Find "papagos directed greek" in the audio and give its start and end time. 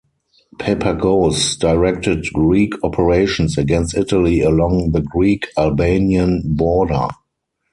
0.57-2.73